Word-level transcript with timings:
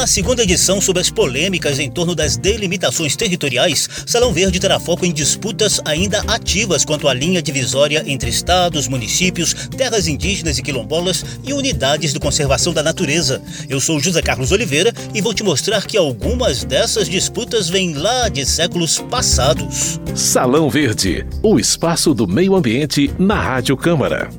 Na 0.00 0.06
segunda 0.06 0.42
edição 0.42 0.80
sobre 0.80 1.02
as 1.02 1.10
polêmicas 1.10 1.78
em 1.78 1.90
torno 1.90 2.14
das 2.14 2.38
delimitações 2.38 3.14
territoriais, 3.14 3.86
Salão 4.06 4.32
Verde 4.32 4.58
terá 4.58 4.80
foco 4.80 5.04
em 5.04 5.12
disputas 5.12 5.78
ainda 5.84 6.20
ativas 6.26 6.86
quanto 6.86 7.06
à 7.06 7.12
linha 7.12 7.42
divisória 7.42 8.02
entre 8.06 8.30
estados, 8.30 8.88
municípios, 8.88 9.52
terras 9.76 10.08
indígenas 10.08 10.56
e 10.56 10.62
quilombolas 10.62 11.22
e 11.44 11.52
unidades 11.52 12.14
de 12.14 12.18
conservação 12.18 12.72
da 12.72 12.82
natureza. 12.82 13.42
Eu 13.68 13.78
sou 13.78 14.00
José 14.00 14.22
Carlos 14.22 14.52
Oliveira 14.52 14.90
e 15.12 15.20
vou 15.20 15.34
te 15.34 15.42
mostrar 15.42 15.86
que 15.86 15.98
algumas 15.98 16.64
dessas 16.64 17.06
disputas 17.06 17.68
vêm 17.68 17.92
lá 17.92 18.30
de 18.30 18.46
séculos 18.46 19.00
passados. 19.10 20.00
Salão 20.14 20.70
Verde, 20.70 21.26
o 21.42 21.60
espaço 21.60 22.14
do 22.14 22.26
meio 22.26 22.56
ambiente 22.56 23.10
na 23.18 23.38
Rádio 23.38 23.76
Câmara. 23.76 24.30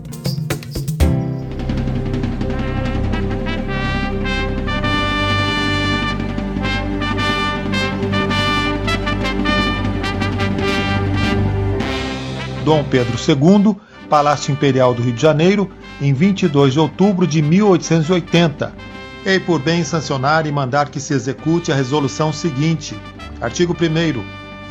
Dom 12.71 12.85
Pedro 12.85 13.17
II, 13.17 13.75
Palácio 14.09 14.49
Imperial 14.49 14.93
do 14.93 15.01
Rio 15.01 15.11
de 15.11 15.21
Janeiro, 15.21 15.69
em 15.99 16.13
22 16.13 16.71
de 16.71 16.79
outubro 16.79 17.27
de 17.27 17.41
1880. 17.41 18.71
Ei 19.25 19.41
por 19.41 19.59
bem 19.59 19.83
sancionar 19.83 20.47
e 20.47 20.53
mandar 20.53 20.87
que 20.87 20.97
se 20.97 21.13
execute 21.13 21.69
a 21.69 21.75
resolução 21.75 22.31
seguinte. 22.31 22.97
Artigo 23.41 23.75
1 23.75 24.23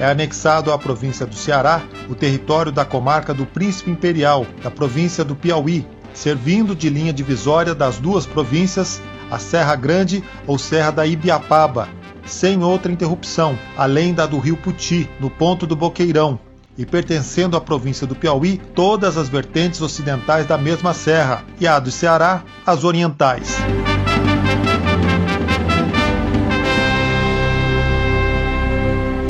é 0.02 0.10
anexado 0.10 0.73
à 0.73 0.78
província 0.78 1.26
do 1.26 1.34
Ceará 1.34 1.82
o 2.09 2.14
território 2.14 2.73
da 2.73 2.86
comarca 2.86 3.34
do 3.34 3.45
Príncipe 3.45 3.90
Imperial, 3.90 4.46
da 4.62 4.70
província 4.70 5.23
do 5.23 5.37
Piauí, 5.37 5.87
servindo 6.14 6.74
de 6.74 6.88
linha 6.88 7.12
divisória 7.12 7.74
das 7.74 7.98
duas 7.98 8.24
províncias 8.24 8.98
a 9.30 9.38
Serra 9.38 9.76
Grande 9.76 10.24
ou 10.46 10.56
Serra 10.59 10.90
da 10.90 11.06
Ibiapaba, 11.06 11.87
sem 12.24 12.65
outra 12.65 12.90
interrupção, 12.90 13.59
além 13.76 14.15
da 14.15 14.24
do 14.24 14.38
Rio 14.38 14.56
Puti, 14.56 15.06
no 15.21 15.28
ponto 15.28 15.66
do 15.66 15.76
Boqueirão, 15.76 16.40
e 16.80 16.86
pertencendo 16.86 17.59
à 17.59 17.60
província 17.60 18.06
do 18.06 18.16
Piauí 18.16 18.56
todas 18.74 19.18
as 19.18 19.28
vertentes 19.28 19.82
ocidentais 19.82 20.46
da 20.46 20.56
mesma 20.56 20.95
serra, 20.95 21.45
e 21.60 21.66
a 21.66 21.78
do 21.78 21.90
Ceará 21.90 22.42
as 22.64 22.84
orientais. 22.84 23.59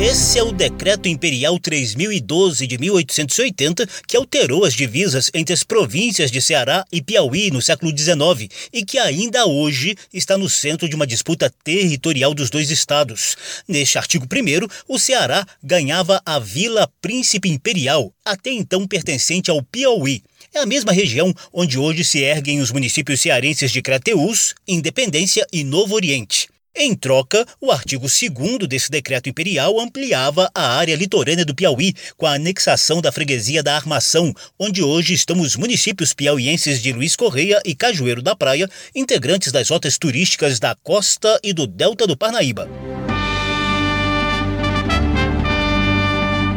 Esse 0.02 0.38
é 0.38 0.42
o 0.42 0.50
Decreto 0.50 1.08
Imperial 1.08 1.58
3012 1.58 2.66
de 2.66 2.78
1880 2.78 3.86
que 4.08 4.16
alterou 4.16 4.64
as 4.64 4.72
divisas 4.72 5.30
entre 5.34 5.52
as 5.52 5.62
províncias 5.62 6.30
de 6.30 6.40
Ceará 6.40 6.86
e 6.90 7.02
Piauí 7.02 7.50
no 7.50 7.60
século 7.60 7.92
XIX 7.94 8.50
e 8.72 8.82
que 8.82 8.98
ainda 8.98 9.44
hoje 9.44 9.94
está 10.10 10.38
no 10.38 10.48
centro 10.48 10.88
de 10.88 10.96
uma 10.96 11.06
disputa 11.06 11.52
territorial 11.62 12.32
dos 12.32 12.48
dois 12.48 12.70
estados. 12.70 13.36
Neste 13.68 13.98
artigo 13.98 14.24
1, 14.24 14.66
o 14.88 14.98
Ceará 14.98 15.46
ganhava 15.62 16.22
a 16.24 16.38
Vila 16.38 16.90
Príncipe 17.02 17.50
Imperial, 17.50 18.10
até 18.24 18.50
então 18.50 18.88
pertencente 18.88 19.50
ao 19.50 19.62
Piauí. 19.62 20.22
É 20.54 20.60
a 20.60 20.66
mesma 20.66 20.92
região 20.92 21.34
onde 21.52 21.78
hoje 21.78 22.06
se 22.06 22.20
erguem 22.20 22.60
os 22.60 22.72
municípios 22.72 23.20
cearenses 23.20 23.70
de 23.70 23.82
Crateús, 23.82 24.54
Independência 24.66 25.46
e 25.52 25.62
Novo 25.62 25.94
Oriente. 25.94 26.48
Em 26.74 26.94
troca, 26.94 27.44
o 27.60 27.72
artigo 27.72 28.06
2 28.06 28.68
desse 28.68 28.90
decreto 28.90 29.28
imperial 29.28 29.80
ampliava 29.80 30.48
a 30.54 30.76
área 30.76 30.94
litorânea 30.94 31.44
do 31.44 31.54
Piauí 31.54 31.92
com 32.16 32.26
a 32.26 32.34
anexação 32.34 33.02
da 33.02 33.10
freguesia 33.10 33.60
da 33.62 33.74
Armação, 33.74 34.32
onde 34.58 34.80
hoje 34.82 35.12
estão 35.12 35.40
os 35.40 35.56
municípios 35.56 36.14
piauienses 36.14 36.80
de 36.80 36.92
Luiz 36.92 37.16
Correia 37.16 37.60
e 37.64 37.74
Cajueiro 37.74 38.22
da 38.22 38.36
Praia, 38.36 38.70
integrantes 38.94 39.50
das 39.50 39.68
rotas 39.68 39.98
turísticas 39.98 40.60
da 40.60 40.76
costa 40.76 41.40
e 41.42 41.52
do 41.52 41.66
delta 41.66 42.06
do 42.06 42.16
Parnaíba. 42.16 42.68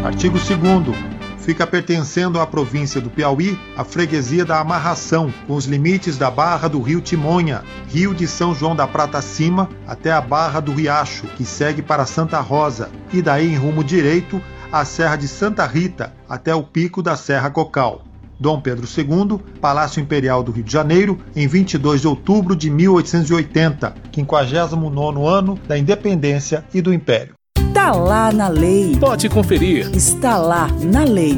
Artigo 0.04 0.38
2 0.38 1.13
fica 1.44 1.68
pertencendo 1.68 2.40
à 2.40 2.48
província 2.48 3.02
do 3.02 3.10
Piauí 3.10 3.60
a 3.76 3.84
freguesia 3.84 4.46
da 4.46 4.60
Amarração, 4.60 5.32
com 5.46 5.56
os 5.56 5.66
limites 5.66 6.18
da 6.18 6.32
barra 6.32 6.70
do 6.70 6.82
rio 6.82 7.02
Timonha, 7.02 7.64
rio 7.90 8.16
de 8.16 8.26
São 8.26 8.56
João 8.56 8.76
da 8.76 8.88
Prata 8.88 9.22
Cima, 9.22 9.70
até 9.86 10.12
a 10.12 10.22
barra 10.22 10.62
do 10.62 10.74
Riacho, 10.74 11.28
que 11.36 11.44
segue 11.44 11.82
para 11.82 12.06
Santa 12.06 12.40
Rosa, 12.40 12.90
e 13.12 13.22
daí 13.22 13.52
em 13.52 13.58
rumo 13.58 13.84
direito 13.84 14.42
à 14.72 14.86
Serra 14.86 15.18
de 15.18 15.28
Santa 15.28 15.66
Rita, 15.66 16.14
até 16.28 16.56
o 16.56 16.64
pico 16.64 17.04
da 17.04 17.18
Serra 17.18 17.50
Cocal. 17.50 18.04
Dom 18.40 18.60
Pedro 18.60 18.88
II, 18.88 19.40
Palácio 19.60 20.02
Imperial 20.02 20.44
do 20.44 20.52
Rio 20.52 20.64
de 20.64 20.72
Janeiro, 20.72 21.20
em 21.36 21.48
22 21.48 22.02
de 22.02 22.08
outubro 22.08 22.56
de 22.56 22.70
1880, 22.70 23.94
59º 24.12 25.28
ano 25.28 25.60
da 25.68 25.78
Independência 25.78 26.66
e 26.74 26.82
do 26.82 26.94
Império. 26.94 27.36
Está 27.84 27.98
lá 27.98 28.32
na 28.32 28.48
lei. 28.48 28.96
Pode 28.98 29.28
conferir. 29.28 29.92
Está 29.94 30.38
lá 30.38 30.70
na 30.70 31.04
lei. 31.04 31.36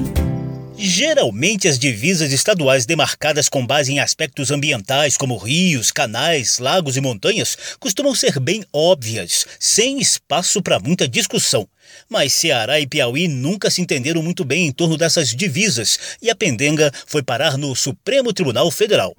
Geralmente, 0.77 1.67
as 1.67 1.79
divisas 1.79 2.31
estaduais 2.31 2.85
demarcadas 2.85 3.49
com 3.49 3.65
base 3.65 3.91
em 3.91 3.99
aspectos 3.99 4.51
ambientais, 4.51 5.17
como 5.17 5.37
rios, 5.37 5.89
canais, 5.89 6.59
lagos 6.59 6.95
e 6.97 7.01
montanhas, 7.01 7.57
costumam 7.79 8.13
ser 8.13 8.39
bem 8.39 8.63
óbvias, 8.71 9.47
sem 9.59 9.99
espaço 9.99 10.61
para 10.61 10.79
muita 10.79 11.07
discussão. 11.07 11.67
Mas 12.07 12.33
Ceará 12.33 12.79
e 12.79 12.85
Piauí 12.85 13.27
nunca 13.27 13.71
se 13.71 13.81
entenderam 13.81 14.21
muito 14.21 14.45
bem 14.45 14.67
em 14.67 14.71
torno 14.71 14.97
dessas 14.97 15.29
divisas 15.29 15.97
e 16.21 16.29
a 16.29 16.35
pendenga 16.35 16.91
foi 17.07 17.23
parar 17.23 17.57
no 17.57 17.75
Supremo 17.75 18.31
Tribunal 18.31 18.69
Federal. 18.69 19.15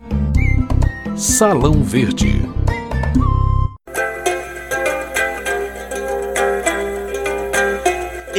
Salão 1.17 1.83
Verde. 1.83 2.56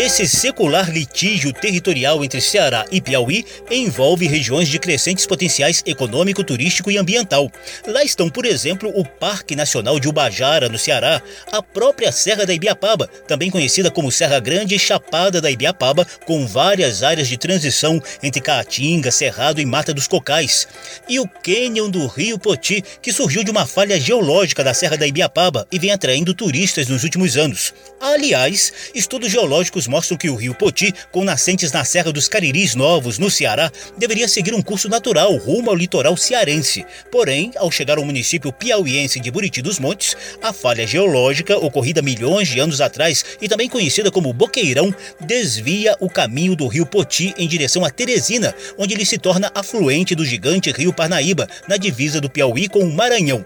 Esse 0.07 0.25
secular 0.25 0.89
litígio 0.89 1.51
territorial 1.51 2.23
entre 2.23 2.39
Ceará 2.39 2.85
e 2.89 3.01
Piauí 3.01 3.45
envolve 3.69 4.25
regiões 4.25 4.69
de 4.69 4.79
crescentes 4.79 5.27
potenciais 5.27 5.83
econômico, 5.85 6.45
turístico 6.45 6.89
e 6.89 6.97
ambiental. 6.97 7.51
Lá 7.85 8.01
estão, 8.05 8.29
por 8.29 8.45
exemplo, 8.45 8.89
o 8.95 9.03
Parque 9.03 9.53
Nacional 9.53 9.99
de 9.99 10.07
Ubajara, 10.07 10.69
no 10.69 10.77
Ceará, 10.77 11.21
a 11.51 11.61
própria 11.61 12.09
Serra 12.13 12.45
da 12.45 12.53
Ibiapaba, 12.53 13.07
também 13.27 13.51
conhecida 13.51 13.91
como 13.91 14.09
Serra 14.09 14.39
Grande 14.39 14.75
e 14.75 14.79
Chapada 14.79 15.41
da 15.41 15.51
Ibiapaba, 15.51 16.07
com 16.25 16.47
várias 16.47 17.03
áreas 17.03 17.27
de 17.27 17.35
transição 17.35 18.01
entre 18.23 18.39
Caatinga, 18.39 19.11
Cerrado 19.11 19.59
e 19.59 19.65
Mata 19.65 19.93
dos 19.93 20.07
Cocais, 20.07 20.69
e 21.09 21.19
o 21.19 21.27
Cânion 21.27 21.89
do 21.89 22.07
Rio 22.07 22.39
Poti, 22.39 22.81
que 23.01 23.11
surgiu 23.11 23.43
de 23.43 23.51
uma 23.51 23.65
falha 23.65 23.99
geológica 23.99 24.63
da 24.63 24.73
Serra 24.73 24.95
da 24.95 25.05
Ibiapaba 25.05 25.67
e 25.69 25.77
vem 25.77 25.91
atraindo 25.91 26.33
turistas 26.33 26.87
nos 26.87 27.03
últimos 27.03 27.35
anos. 27.35 27.73
Aliás, 27.99 28.71
estudos 28.95 29.29
geológicos 29.29 29.85
mostram 29.85 29.96
mostram 29.97 30.15
que 30.15 30.29
o 30.29 30.35
rio 30.35 30.53
Poti, 30.53 30.93
com 31.11 31.23
nascentes 31.23 31.71
na 31.71 31.83
Serra 31.83 32.13
dos 32.13 32.27
Cariris 32.27 32.75
Novos, 32.75 33.17
no 33.17 33.31
Ceará, 33.31 33.71
deveria 33.97 34.27
seguir 34.27 34.53
um 34.53 34.61
curso 34.61 34.87
natural 34.87 35.35
rumo 35.37 35.71
ao 35.71 35.75
litoral 35.75 36.15
cearense. 36.15 36.85
Porém, 37.11 37.51
ao 37.57 37.71
chegar 37.71 37.97
ao 37.97 38.05
município 38.05 38.53
piauiense 38.53 39.19
de 39.19 39.31
Buriti 39.31 39.59
dos 39.59 39.79
Montes, 39.79 40.15
a 40.39 40.53
falha 40.53 40.85
geológica, 40.85 41.57
ocorrida 41.57 41.99
milhões 41.99 42.47
de 42.47 42.59
anos 42.59 42.79
atrás 42.79 43.25
e 43.41 43.49
também 43.49 43.67
conhecida 43.67 44.11
como 44.11 44.31
Boqueirão, 44.31 44.93
desvia 45.19 45.95
o 45.99 46.07
caminho 46.07 46.55
do 46.55 46.67
rio 46.67 46.85
Poti 46.85 47.33
em 47.35 47.47
direção 47.47 47.83
a 47.83 47.89
Teresina, 47.89 48.53
onde 48.77 48.93
ele 48.93 49.03
se 49.03 49.17
torna 49.17 49.51
afluente 49.55 50.13
do 50.13 50.23
gigante 50.23 50.71
rio 50.71 50.93
Parnaíba, 50.93 51.47
na 51.67 51.75
divisa 51.75 52.21
do 52.21 52.29
Piauí 52.29 52.69
com 52.69 52.81
o 52.81 52.93
Maranhão. 52.93 53.43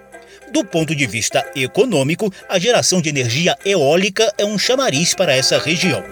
Do 0.51 0.65
ponto 0.65 0.93
de 0.93 1.07
vista 1.07 1.45
econômico, 1.55 2.31
a 2.49 2.59
geração 2.59 3.01
de 3.01 3.07
energia 3.07 3.55
eólica 3.65 4.33
é 4.37 4.43
um 4.43 4.59
chamariz 4.59 5.15
para 5.15 5.33
essa 5.33 5.57
região. 5.57 6.03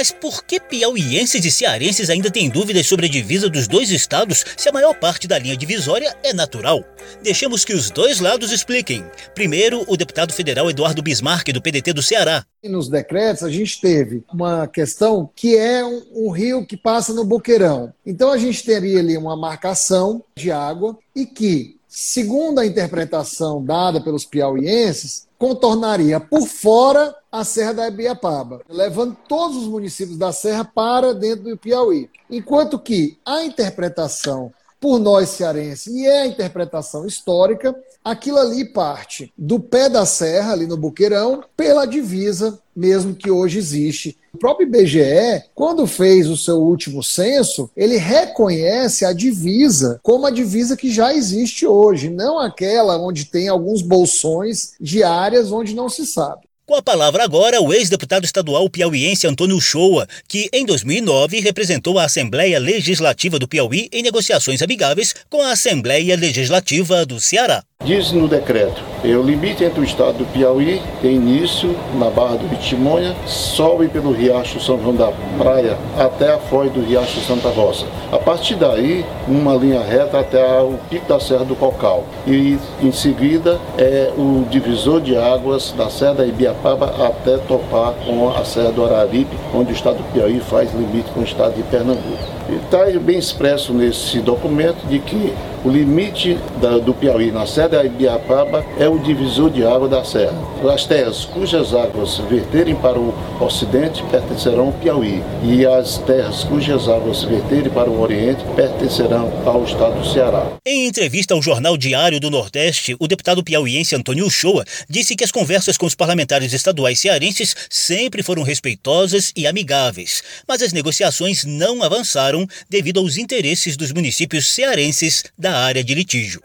Mas 0.00 0.10
por 0.10 0.42
que 0.44 0.58
piauienses 0.58 1.44
e 1.44 1.50
cearenses 1.50 2.08
ainda 2.08 2.30
têm 2.30 2.48
dúvidas 2.48 2.86
sobre 2.86 3.04
a 3.04 3.08
divisa 3.10 3.50
dos 3.50 3.68
dois 3.68 3.90
estados 3.90 4.42
se 4.56 4.66
a 4.66 4.72
maior 4.72 4.94
parte 4.94 5.28
da 5.28 5.38
linha 5.38 5.54
divisória 5.54 6.16
é 6.22 6.32
natural? 6.32 6.82
Deixemos 7.22 7.66
que 7.66 7.74
os 7.74 7.90
dois 7.90 8.18
lados 8.18 8.50
expliquem. 8.50 9.04
Primeiro, 9.34 9.84
o 9.86 9.98
deputado 9.98 10.32
federal 10.32 10.70
Eduardo 10.70 11.02
Bismarck, 11.02 11.52
do 11.52 11.60
PDT 11.60 11.92
do 11.92 12.00
Ceará. 12.00 12.46
Nos 12.64 12.88
decretos, 12.88 13.42
a 13.42 13.50
gente 13.50 13.78
teve 13.78 14.24
uma 14.32 14.66
questão 14.66 15.30
que 15.36 15.54
é 15.54 15.84
um, 15.84 16.02
um 16.14 16.30
rio 16.30 16.64
que 16.64 16.78
passa 16.78 17.12
no 17.12 17.22
Boqueirão. 17.22 17.92
Então, 18.06 18.32
a 18.32 18.38
gente 18.38 18.64
teria 18.64 19.00
ali 19.00 19.18
uma 19.18 19.36
marcação 19.36 20.24
de 20.34 20.50
água 20.50 20.98
e 21.14 21.26
que, 21.26 21.76
segundo 21.90 22.60
a 22.60 22.66
interpretação 22.66 23.62
dada 23.62 24.00
pelos 24.00 24.24
piauienses, 24.24 25.26
contornaria 25.36 26.20
por 26.20 26.46
fora 26.46 27.14
a 27.32 27.42
Serra 27.42 27.72
da 27.72 27.88
Ibiapaba, 27.88 28.60
levando 28.68 29.16
todos 29.28 29.56
os 29.56 29.66
municípios 29.66 30.16
da 30.16 30.32
Serra 30.32 30.64
para 30.64 31.12
dentro 31.12 31.44
do 31.44 31.56
Piauí. 31.56 32.08
Enquanto 32.30 32.78
que 32.78 33.18
a 33.26 33.44
interpretação 33.44 34.52
por 34.80 34.98
nós 34.98 35.28
cearenses, 35.30 35.88
e 35.88 36.06
é 36.06 36.22
a 36.22 36.26
interpretação 36.26 37.06
histórica, 37.06 37.76
aquilo 38.02 38.38
ali 38.38 38.64
parte 38.64 39.30
do 39.36 39.60
pé 39.60 39.90
da 39.90 40.06
serra, 40.06 40.52
ali 40.52 40.66
no 40.66 40.76
Buqueirão, 40.76 41.44
pela 41.54 41.86
divisa 41.86 42.58
mesmo 42.80 43.14
que 43.14 43.30
hoje 43.30 43.58
existe. 43.58 44.16
O 44.32 44.38
próprio 44.38 44.66
IBGE, 44.66 45.44
quando 45.54 45.86
fez 45.86 46.28
o 46.28 46.36
seu 46.36 46.56
último 46.56 47.02
censo, 47.02 47.68
ele 47.76 47.98
reconhece 47.98 49.04
a 49.04 49.12
divisa 49.12 50.00
como 50.02 50.26
a 50.26 50.30
divisa 50.30 50.76
que 50.76 50.90
já 50.90 51.12
existe 51.12 51.66
hoje, 51.66 52.08
não 52.08 52.38
aquela 52.38 52.96
onde 52.96 53.26
tem 53.26 53.48
alguns 53.48 53.82
bolsões 53.82 54.72
de 54.80 55.02
áreas 55.02 55.52
onde 55.52 55.74
não 55.74 55.90
se 55.90 56.06
sabe. 56.06 56.48
Com 56.64 56.76
a 56.76 56.82
palavra 56.82 57.24
agora, 57.24 57.60
o 57.60 57.74
ex-deputado 57.74 58.24
estadual 58.24 58.70
piauiense 58.70 59.26
Antônio 59.26 59.60
Shoa, 59.60 60.06
que 60.28 60.48
em 60.52 60.64
2009 60.64 61.40
representou 61.40 61.98
a 61.98 62.04
Assembleia 62.04 62.60
Legislativa 62.60 63.40
do 63.40 63.48
Piauí 63.48 63.88
em 63.92 64.04
negociações 64.04 64.62
amigáveis 64.62 65.12
com 65.28 65.42
a 65.42 65.50
Assembleia 65.50 66.16
Legislativa 66.16 67.04
do 67.04 67.20
Ceará. 67.20 67.64
Diz 67.82 68.12
no 68.12 68.28
decreto, 68.28 68.82
o 69.02 69.22
limite 69.22 69.64
entre 69.64 69.80
o 69.80 69.84
estado 69.84 70.18
do 70.18 70.26
Piauí 70.26 70.82
tem 71.00 71.14
início 71.14 71.74
na 71.98 72.10
Barra 72.10 72.36
do 72.36 72.46
Vitimonha, 72.46 73.16
sobe 73.24 73.88
pelo 73.88 74.12
Riacho 74.12 74.60
São 74.60 74.78
João 74.78 74.94
da 74.94 75.10
Praia 75.38 75.78
até 75.98 76.34
a 76.34 76.38
foz 76.38 76.70
do 76.70 76.82
Riacho 76.82 77.20
Santa 77.20 77.48
Rosa. 77.48 77.86
A 78.12 78.18
partir 78.18 78.56
daí, 78.56 79.02
uma 79.26 79.54
linha 79.54 79.80
reta 79.80 80.20
até 80.20 80.60
o 80.60 80.78
pico 80.90 81.08
da 81.08 81.18
Serra 81.18 81.46
do 81.46 81.56
Cocal. 81.56 82.04
E 82.26 82.58
em 82.82 82.92
seguida 82.92 83.58
é 83.78 84.12
o 84.14 84.44
divisor 84.50 85.00
de 85.00 85.16
águas 85.16 85.72
da 85.72 85.88
Serra 85.88 86.16
da 86.16 86.26
Ibiapaba 86.26 87.06
até 87.06 87.38
topar 87.38 87.94
com 88.04 88.28
a 88.28 88.44
Serra 88.44 88.72
do 88.72 88.84
Araripe, 88.84 89.34
onde 89.54 89.72
o 89.72 89.74
estado 89.74 89.96
do 89.96 90.12
Piauí 90.12 90.38
faz 90.38 90.70
limite 90.74 91.10
com 91.12 91.20
o 91.20 91.24
estado 91.24 91.54
de 91.54 91.62
Pernambuco. 91.62 92.39
Está 92.56 92.86
bem 92.98 93.18
expresso 93.18 93.72
nesse 93.72 94.18
documento 94.20 94.86
de 94.88 94.98
que 94.98 95.32
o 95.64 95.68
limite 95.68 96.38
da, 96.60 96.78
do 96.78 96.94
Piauí 96.94 97.30
na 97.30 97.46
Serra 97.46 97.68
da 97.68 97.84
Ibiapaba 97.84 98.64
é 98.78 98.88
o 98.88 98.98
divisor 98.98 99.50
de 99.50 99.64
água 99.64 99.88
da 99.88 100.02
serra. 100.02 100.34
As 100.72 100.86
terras 100.86 101.24
cujas 101.26 101.74
águas 101.74 102.16
verterem 102.30 102.74
para 102.74 102.98
o 102.98 103.14
ocidente 103.38 104.02
pertencerão 104.04 104.68
ao 104.68 104.72
Piauí 104.72 105.22
e 105.44 105.66
as 105.66 105.98
terras 105.98 106.44
cujas 106.44 106.88
águas 106.88 107.22
verterem 107.24 107.70
para 107.70 107.90
o 107.90 108.00
oriente 108.00 108.42
pertencerão 108.56 109.30
ao 109.44 109.62
estado 109.64 110.00
do 110.00 110.06
Ceará. 110.06 110.46
Em 110.64 110.86
entrevista 110.86 111.34
ao 111.34 111.42
Jornal 111.42 111.76
Diário 111.76 112.18
do 112.18 112.30
Nordeste, 112.30 112.96
o 112.98 113.06
deputado 113.06 113.44
piauiense 113.44 113.94
Antônio 113.94 114.26
Uchoa 114.26 114.64
disse 114.88 115.14
que 115.14 115.24
as 115.24 115.30
conversas 115.30 115.76
com 115.76 115.84
os 115.84 115.94
parlamentares 115.94 116.54
estaduais 116.54 116.98
cearenses 116.98 117.54
sempre 117.68 118.22
foram 118.22 118.42
respeitosas 118.42 119.30
e 119.36 119.46
amigáveis, 119.46 120.22
mas 120.48 120.62
as 120.62 120.72
negociações 120.72 121.44
não 121.44 121.82
avançaram 121.82 122.39
devido 122.68 123.00
aos 123.00 123.16
interesses 123.16 123.76
dos 123.76 123.92
municípios 123.92 124.54
cearenses 124.54 125.24
da 125.38 125.58
área 125.58 125.82
de 125.82 125.94
litígio. 125.94 126.40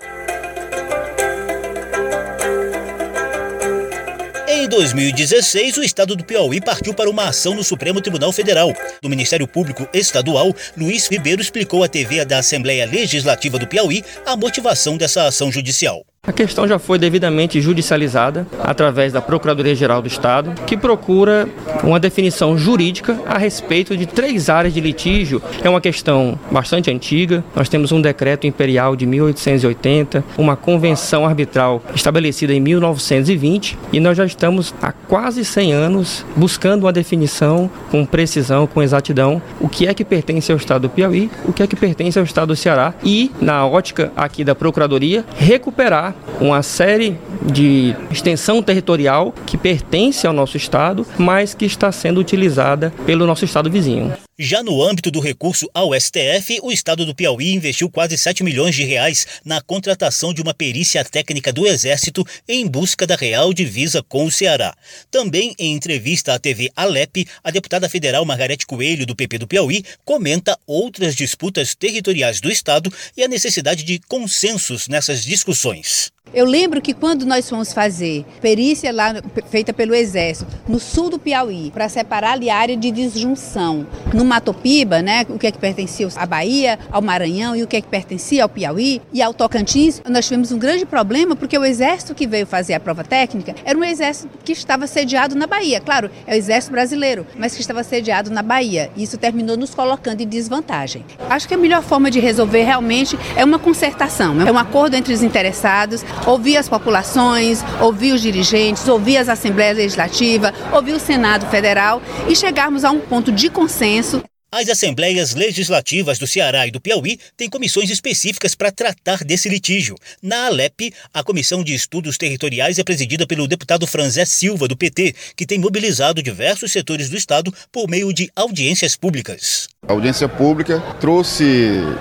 Em 4.48 4.68
2016, 4.68 5.78
o 5.78 5.84
estado 5.84 6.16
do 6.16 6.24
Piauí 6.24 6.60
partiu 6.60 6.92
para 6.92 7.10
uma 7.10 7.28
ação 7.28 7.54
no 7.54 7.64
Supremo 7.64 8.02
Tribunal 8.02 8.32
Federal. 8.32 8.74
Do 9.00 9.10
Ministério 9.10 9.48
Público 9.48 9.88
Estadual, 9.94 10.56
Luiz 10.76 11.08
Ribeiro 11.08 11.40
explicou 11.40 11.84
à 11.84 11.88
TV 11.88 12.26
da 12.26 12.40
Assembleia 12.40 12.86
Legislativa 12.86 13.60
do 13.60 13.68
Piauí 13.68 14.04
a 14.26 14.36
motivação 14.36 14.98
dessa 14.98 15.28
ação 15.28 15.52
judicial. 15.52 16.04
A 16.28 16.32
questão 16.32 16.68
já 16.68 16.80
foi 16.80 16.98
devidamente 16.98 17.62
judicializada 17.62 18.48
através 18.64 19.14
da 19.14 19.22
Procuradoria-Geral 19.22 20.02
do 20.02 20.08
Estado, 20.08 20.54
que 20.66 20.76
procura 20.76 21.48
uma 21.84 22.00
definição 22.00 22.58
jurídica 22.58 23.20
a 23.28 23.38
respeito 23.38 23.96
de 23.96 24.08
três 24.08 24.50
áreas 24.50 24.74
de 24.74 24.82
litígio. 24.82 25.40
É 25.64 25.70
uma 25.70 25.80
questão 25.80 26.38
bastante 26.50 26.90
antiga. 26.90 27.44
Nós 27.56 27.70
temos 27.70 27.92
um 27.92 28.02
decreto 28.02 28.48
imperial 28.48 28.96
de 28.96 29.06
1880, 29.06 30.24
uma 30.36 30.56
convenção 30.56 31.28
arbitral 31.28 31.84
estabelecida 31.94 32.54
em 32.54 32.60
1920 32.60 33.78
e 33.94 34.00
nós 34.00 34.18
já 34.18 34.26
estamos 34.26 34.74
há 34.82 34.92
quase 34.92 35.46
100 35.46 35.74
anos 35.74 36.26
buscando 36.36 36.86
uma 36.86 36.94
definição 36.94 37.70
com 37.92 38.04
precisão, 38.04 38.66
com 38.66 38.82
exatidão, 38.82 39.40
o 39.60 39.70
que 39.70 39.86
é 39.86 39.94
que 39.94 40.04
pertence 40.04 40.52
ao 40.52 40.58
Estado 40.58 40.84
do 40.84 40.90
Piauí, 40.90 41.30
o 41.46 41.54
que 41.54 41.62
é 41.62 41.68
que 41.68 41.76
pertence 41.76 42.18
ao 42.18 42.26
Estado 42.26 42.48
do 42.48 42.56
Ceará 42.56 42.96
e, 43.04 43.32
na 43.40 43.66
ótica 43.68 44.12
aqui 44.16 44.44
da 44.44 44.56
Procuradoria, 44.56 45.24
recuperar 45.38 46.15
uma 46.40 46.62
série 46.62 47.18
de 47.44 47.96
extensão 48.12 48.62
territorial 48.62 49.34
que 49.46 49.58
pertence 49.58 50.26
ao 50.28 50.34
nosso 50.34 50.58
estado, 50.58 51.06
mas 51.18 51.54
que 51.54 51.66
está 51.66 51.92
sendo 51.92 52.20
utilizada 52.20 52.94
pelo 53.06 53.26
nosso 53.26 53.46
estado 53.46 53.70
vizinho. 53.70 54.14
Já 54.38 54.62
no 54.62 54.84
âmbito 54.84 55.10
do 55.10 55.22
recurso 55.22 55.66
ao 55.74 55.98
STF, 55.98 56.60
o 56.62 56.70
estado 56.70 57.06
do 57.06 57.16
Piauí 57.16 57.54
investiu 57.54 57.90
quase 57.90 58.18
7 58.18 58.44
milhões 58.44 58.76
de 58.76 58.84
reais 58.84 59.26
na 59.46 59.62
contratação 59.62 60.34
de 60.34 60.42
uma 60.42 60.54
perícia 60.54 61.06
técnica 61.06 61.54
do 61.54 61.66
Exército 61.66 62.22
em 62.46 62.68
busca 62.68 63.08
da 63.08 63.16
real 63.16 63.54
divisa 63.54 64.04
com 64.04 64.26
o 64.26 64.32
Ceará. 64.32 64.76
Também 65.10 65.56
em 65.58 65.72
entrevista 65.72 66.34
à 66.34 66.40
TV 66.40 66.70
Alep, 66.76 67.26
a 67.42 67.50
deputada 67.50 67.88
federal 67.88 68.26
Margarete 68.26 68.66
Coelho, 68.66 69.06
do 69.06 69.16
PP 69.16 69.38
do 69.38 69.48
Piauí, 69.48 69.86
comenta 70.04 70.60
outras 70.68 71.16
disputas 71.16 71.74
territoriais 71.74 72.42
do 72.42 72.52
estado 72.52 72.92
e 73.16 73.24
a 73.24 73.30
necessidade 73.30 73.86
de 73.86 74.00
consensos 74.00 74.90
nessas 74.90 75.24
discussões. 75.24 76.12
Eu 76.36 76.46
lembro 76.46 76.82
que 76.82 76.94
quando 76.94 77.26
nós 77.26 77.50
fomos 77.50 77.72
fazer 77.72 78.26
perícia 78.42 78.92
lá 78.92 79.14
feita 79.50 79.72
pelo 79.72 79.96
Exército, 79.96 80.52
no 80.68 80.82
sul 80.82 81.10
do 81.10 81.18
Piauí, 81.18 81.72
para 81.72 81.88
separar 81.88 82.34
ali 82.34 82.50
a 82.50 82.58
área 82.58 82.76
de 82.76 82.92
disjunção, 82.92 83.88
no 84.14 84.26
Matopiba, 84.26 85.02
né, 85.02 85.26
o 85.30 85.40
que 85.40 85.48
é 85.48 85.52
que 85.52 85.58
pertencia 85.58 86.10
à 86.18 86.26
Bahia, 86.26 86.78
ao 86.92 87.02
Maranhão 87.02 87.56
e 87.56 87.64
o 87.64 87.68
que 87.68 87.78
é 87.78 87.82
que 87.82 87.88
pertencia 87.88 88.44
ao 88.44 88.50
Piauí 88.50 89.02
e 89.14 89.22
ao 89.22 89.34
Tocantins, 89.34 90.02
nós 90.10 90.26
tivemos 90.26 90.52
um 90.52 90.60
grande 90.60 90.86
problema 90.86 91.38
porque 91.38 91.58
o 91.58 91.64
exército 91.64 92.14
que 92.14 92.28
veio 92.28 92.46
fazer 92.46 92.74
a 92.74 92.82
prova 92.82 93.06
técnica 93.06 93.56
era 93.64 93.80
um 93.80 93.84
exército 93.86 94.28
que 94.44 94.52
estava 94.52 94.88
sediado 94.88 95.36
na 95.36 95.48
Bahia. 95.48 95.80
Claro, 95.80 96.12
é 96.28 96.34
o 96.34 96.38
exército 96.38 96.74
brasileiro, 96.74 97.26
mas 97.38 97.56
que 97.56 97.62
estava 97.62 97.82
sediado 97.82 98.30
na 98.30 98.42
Bahia. 98.42 98.92
Isso 98.98 99.18
terminou 99.18 99.56
nos 99.56 99.74
colocando 99.74 100.20
em 100.20 100.28
desvantagem. 100.28 101.06
Acho 101.30 101.48
que 101.48 101.54
a 101.54 101.58
melhor 101.58 101.82
forma 101.82 102.12
de 102.12 102.20
resolver 102.20 102.64
realmente 102.64 103.18
é 103.38 103.46
uma 103.46 103.58
concertação, 103.58 104.42
é 104.42 104.52
um 104.52 104.58
acordo 104.58 104.98
entre 104.98 105.14
os 105.14 105.24
interessados, 105.24 106.04
ouvir 106.26 106.58
as 106.58 106.70
populações, 106.70 107.64
ouvir 107.82 108.14
os 108.14 108.22
dirigentes, 108.22 108.88
ouvir 108.88 109.18
as 109.18 109.30
assembleias 109.30 109.78
legislativas, 109.78 110.54
ouvir 110.72 110.94
o 110.94 111.00
Senado 111.00 111.46
Federal 111.48 112.02
e 112.28 112.36
chegarmos 112.36 112.84
a 112.84 112.92
um 112.92 113.00
ponto 113.00 113.32
de 113.32 113.50
consenso 113.50 114.24
as 114.56 114.70
assembleias 114.70 115.36
legislativas 115.36 116.18
do 116.18 116.26
Ceará 116.26 116.66
e 116.66 116.72
do 116.72 116.80
Piauí 116.80 117.20
têm 117.36 117.50
comissões 117.50 117.90
específicas 117.90 118.56
para 118.56 118.72
tratar 118.72 119.22
desse 119.26 119.50
litígio. 119.50 119.98
Na 120.22 120.46
Alep, 120.46 120.94
a 121.14 121.22
Comissão 121.22 121.62
de 121.62 121.74
Estudos 121.74 122.18
Territoriais 122.18 122.80
é 122.80 122.84
presidida 122.84 123.28
pelo 123.28 123.50
deputado 123.50 123.86
Franzé 123.86 124.24
Silva, 124.24 124.66
do 124.66 124.78
PT, 124.78 125.14
que 125.36 125.46
tem 125.46 125.60
mobilizado 125.60 126.24
diversos 126.24 126.72
setores 126.72 127.10
do 127.10 127.18
Estado 127.18 127.54
por 127.70 127.90
meio 127.90 128.14
de 128.14 128.32
audiências 128.34 128.96
públicas. 128.96 129.68
A 129.88 129.92
audiência 129.92 130.28
pública 130.28 130.82
trouxe 131.00 131.44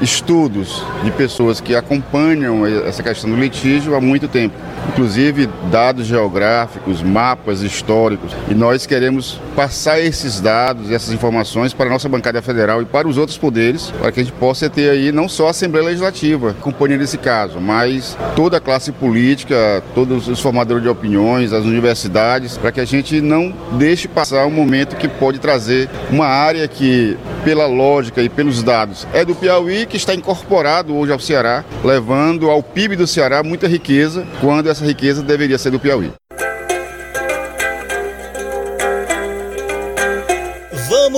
estudos 0.00 0.82
de 1.04 1.10
pessoas 1.10 1.60
que 1.60 1.74
acompanham 1.74 2.64
essa 2.66 3.02
questão 3.02 3.28
do 3.28 3.36
litígio 3.36 3.94
há 3.94 4.00
muito 4.00 4.26
tempo, 4.26 4.54
inclusive 4.88 5.46
dados 5.70 6.06
geográficos, 6.06 7.02
mapas 7.02 7.60
históricos, 7.60 8.32
e 8.48 8.54
nós 8.54 8.86
queremos 8.86 9.38
passar 9.54 10.00
esses 10.00 10.40
dados 10.40 10.88
e 10.88 10.94
essas 10.94 11.12
informações 11.12 11.74
para 11.74 11.86
a 11.86 11.90
nossa 11.90 12.08
bancada 12.08 12.40
federal 12.44 12.82
e 12.82 12.84
para 12.84 13.08
os 13.08 13.18
outros 13.18 13.38
poderes, 13.38 13.90
para 13.90 14.12
que 14.12 14.20
a 14.20 14.22
gente 14.22 14.34
possa 14.34 14.68
ter 14.70 14.90
aí 14.90 15.10
não 15.10 15.28
só 15.28 15.48
a 15.48 15.50
Assembleia 15.50 15.86
Legislativa 15.86 16.50
acompanhando 16.50 17.02
esse 17.02 17.18
caso, 17.18 17.60
mas 17.60 18.16
toda 18.36 18.58
a 18.58 18.60
classe 18.60 18.92
política, 18.92 19.82
todos 19.94 20.28
os 20.28 20.40
formadores 20.40 20.82
de 20.82 20.88
opiniões, 20.88 21.52
as 21.52 21.64
universidades, 21.64 22.56
para 22.56 22.72
que 22.72 22.80
a 22.80 22.84
gente 22.84 23.20
não 23.20 23.52
deixe 23.72 24.06
passar 24.08 24.46
um 24.46 24.50
momento 24.50 24.96
que 24.96 25.08
pode 25.08 25.38
trazer 25.38 25.88
uma 26.10 26.26
área 26.26 26.66
que, 26.68 27.16
pela 27.44 27.66
lógica 27.66 28.22
e 28.22 28.28
pelos 28.28 28.62
dados, 28.62 29.06
é 29.12 29.24
do 29.24 29.34
Piauí 29.34 29.86
que 29.86 29.96
está 29.96 30.14
incorporado 30.14 30.94
hoje 30.96 31.12
ao 31.12 31.18
Ceará, 31.18 31.64
levando 31.84 32.50
ao 32.50 32.62
PIB 32.62 32.96
do 32.96 33.06
Ceará 33.06 33.42
muita 33.42 33.66
riqueza, 33.66 34.26
quando 34.40 34.68
essa 34.68 34.84
riqueza 34.84 35.22
deveria 35.22 35.58
ser 35.58 35.70
do 35.70 35.80
Piauí. 35.80 36.12